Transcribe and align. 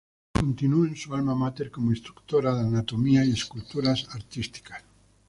Continuó 0.33 0.83
en 0.87 0.95
su 0.95 1.13
alma 1.13 1.35
mater 1.35 1.69
como 1.69 1.91
instructora 1.91 2.55
de 2.55 2.61
anatomía 2.61 3.23
y 3.23 3.33
escultura 3.33 3.91
artísticas. 3.91 4.83